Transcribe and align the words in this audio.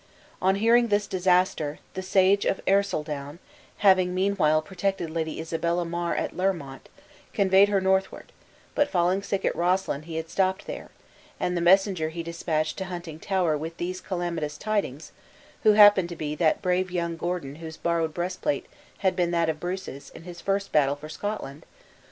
On 0.41 0.55
hearing 0.55 0.87
this 0.87 1.05
disaster, 1.05 1.77
the 1.93 2.01
sage 2.01 2.43
of 2.45 2.59
Ercildown, 2.67 3.37
having 3.85 4.15
meanwhile 4.15 4.59
protected 4.59 5.11
Lady 5.11 5.39
Isabella 5.39 5.85
mar 5.85 6.15
at 6.15 6.33
Learmont, 6.35 6.89
conveyed 7.33 7.69
her 7.69 7.79
northward; 7.79 8.31
but 8.73 8.89
falling 8.89 9.21
sick 9.21 9.45
at 9.45 9.55
Roslyn, 9.55 10.01
he 10.01 10.15
had 10.15 10.27
stopped 10.27 10.65
there; 10.65 10.89
and 11.39 11.55
the 11.55 11.61
messenger 11.61 12.09
he 12.09 12.23
dispatched 12.23 12.79
to 12.79 12.85
Huntingtower 12.85 13.55
with 13.55 13.77
these 13.77 14.01
calamitous 14.01 14.57
tidings 14.57 15.11
(who 15.61 15.73
happened 15.73 16.09
to 16.09 16.15
be 16.15 16.33
that 16.33 16.63
brave 16.63 16.89
young 16.89 17.15
Gordon 17.15 17.57
whose 17.57 17.77
borrowed 17.77 18.11
breastplate 18.15 18.65
had 19.05 19.15
been 19.15 19.29
that 19.29 19.49
of 19.49 19.59
Bruce's, 19.59 20.09
in 20.09 20.23
his 20.23 20.41
first 20.41 20.71
battle 20.71 20.95
for 20.95 21.09
Scotland!) 21.09 21.63